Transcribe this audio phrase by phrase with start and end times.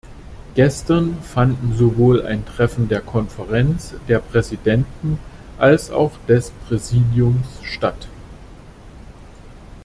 [0.55, 5.19] Gestern fanden sowohl ein Treffen der Konferenz der Präsidenten
[5.59, 8.07] als auch des Präsidiums statt.